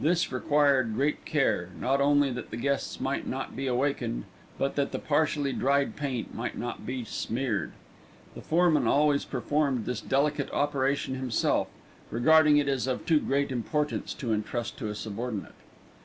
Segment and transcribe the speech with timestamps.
[0.00, 4.24] This required great care, not only that the guests might not be awakened,
[4.58, 7.70] but that the partially dried paint might not be smeared.
[8.34, 11.68] The foreman always performed this delicate operation himself,
[12.10, 15.54] regarding it as of too great importance to entrust to a subordinate.